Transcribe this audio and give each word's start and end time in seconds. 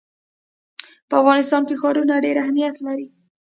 په 1.09 1.15
افغانستان 1.21 1.61
کې 1.67 1.75
ښارونه 1.81 2.13
ډېر 2.25 2.35
اهمیت 2.43 2.75
لري. 2.87 3.07